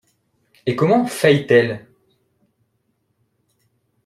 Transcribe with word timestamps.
Et 0.65 0.75
comment? 0.75 1.05
feit-elle. 1.05 1.85